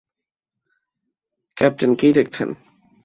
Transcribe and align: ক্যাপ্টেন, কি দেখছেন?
ক্যাপ্টেন, 1.57 1.91
কি 1.95 2.07
দেখছেন? 2.13 2.49